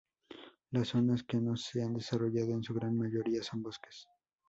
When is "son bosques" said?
3.43-4.07